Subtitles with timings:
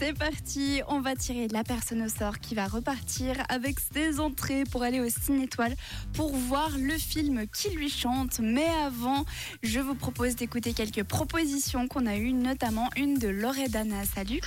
[0.00, 4.64] C'est parti, on va tirer la personne au sort qui va repartir avec ses entrées
[4.64, 5.74] pour aller au Ciné Étoile
[6.14, 8.40] pour voir le film qui lui chante.
[8.40, 9.26] Mais avant,
[9.62, 14.06] je vous propose d'écouter quelques propositions qu'on a eues, notamment une de Loredana.
[14.14, 14.40] Salut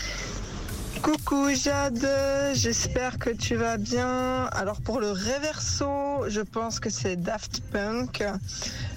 [1.04, 2.08] Coucou Jade,
[2.56, 4.46] j'espère que tu vas bien.
[4.54, 8.24] Alors pour le réverso, je pense que c'est Daft Punk,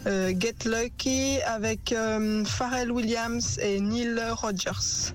[0.07, 5.13] euh, Get Lucky avec euh, Pharrell Williams et Neil Rogers.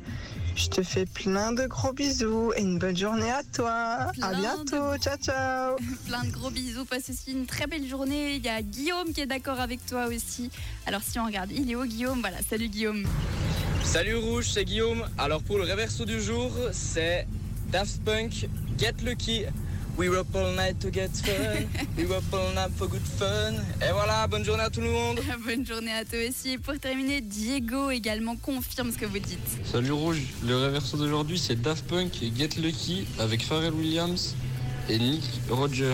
[0.63, 4.11] Je te fais plein de gros bisous et une bonne journée à toi.
[4.13, 5.75] Plein à bientôt, de- ciao ciao.
[6.07, 8.35] Plein de gros bisous, passe aussi une très belle journée.
[8.35, 10.51] Il y a Guillaume qui est d'accord avec toi aussi.
[10.85, 12.20] Alors si on regarde, il est où Guillaume?
[12.21, 13.05] Voilà, salut Guillaume.
[13.84, 15.03] Salut Rouge, c'est Guillaume.
[15.17, 17.27] Alors pour le réverso du jour, c'est
[17.71, 19.45] Daft Punk, Get Lucky.
[20.01, 21.69] We up all night to get fun.
[21.95, 23.53] We up all night for good fun.
[23.87, 25.19] Et voilà, bonne journée à tout le monde.
[25.45, 26.53] Bonne journée à toi aussi.
[26.53, 29.37] Et pour terminer, Diego également confirme ce que vous dites.
[29.63, 34.34] Salut Rouge, le réverso d'aujourd'hui c'est Daft Punk et Get Lucky avec Pharrell Williams
[34.89, 35.93] et Nick Roger.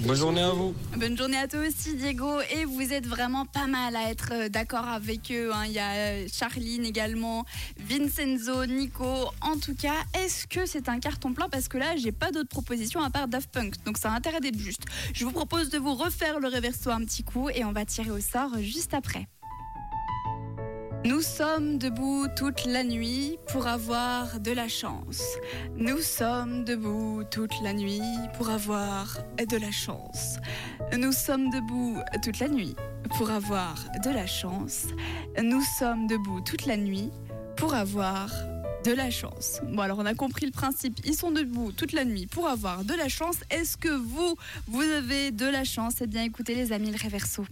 [0.00, 0.74] Bonne journée à vous.
[0.96, 2.40] Bonne journée à toi aussi, Diego.
[2.54, 5.50] Et vous êtes vraiment pas mal à être euh, d'accord avec eux.
[5.52, 5.64] hein.
[5.66, 7.44] Il y a euh, Charline également,
[7.78, 9.04] Vincenzo, Nico.
[9.40, 11.48] En tout cas, est-ce que c'est un carton plein?
[11.48, 13.74] Parce que là, j'ai pas d'autres propositions à part Daft Punk.
[13.84, 14.82] Donc ça a intérêt d'être juste.
[15.14, 18.10] Je vous propose de vous refaire le reverso un petit coup et on va tirer
[18.10, 19.26] au sort juste après.
[21.04, 25.22] Nous sommes debout toute la nuit pour avoir de la chance.
[25.76, 28.02] Nous sommes debout toute la nuit
[28.36, 30.38] pour avoir de la chance.
[30.96, 32.74] Nous sommes debout toute la nuit
[33.16, 34.86] pour avoir de la chance.
[35.40, 37.10] Nous sommes debout toute la nuit
[37.56, 38.30] pour avoir
[38.84, 39.60] de la chance.
[39.64, 42.84] Bon alors on a compris le principe, ils sont debout toute la nuit pour avoir
[42.84, 43.36] de la chance.
[43.50, 44.34] Est-ce que vous,
[44.66, 45.96] vous avez de la chance?
[46.00, 47.44] Eh bien écoutez les amis, le réverso.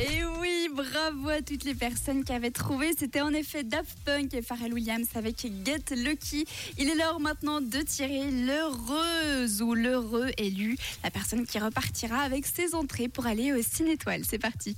[0.00, 2.92] Et oui, bravo à toutes les personnes qui avaient trouvé.
[2.98, 6.46] C'était en effet Daft Punk et Pharrell Williams avec Get Lucky.
[6.78, 12.46] Il est l'heure maintenant de tirer l'heureuse ou l'heureux élu, la personne qui repartira avec
[12.46, 14.22] ses entrées pour aller au Ciné Étoile.
[14.28, 14.76] C'est parti.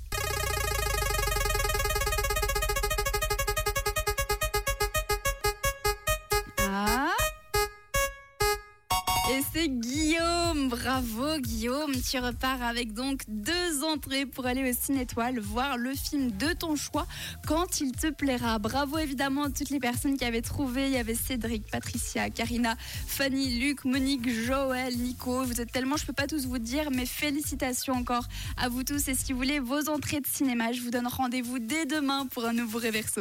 [9.31, 15.03] Et c'est Guillaume, bravo Guillaume, tu repars avec donc deux entrées pour aller au Ciné
[15.03, 17.07] Étoile voir le film de ton choix
[17.47, 18.59] quand il te plaira.
[18.59, 22.77] Bravo évidemment à toutes les personnes qui avaient trouvé, il y avait Cédric, Patricia, Karina,
[23.07, 27.05] Fanny, Luc, Monique, Joël, Nico, vous êtes tellement, je peux pas tous vous dire, mais
[27.07, 29.09] félicitations encore à vous tous.
[29.09, 32.47] Et si vous voulez vos entrées de cinéma, je vous donne rendez-vous dès demain pour
[32.47, 33.17] un nouveau réverso.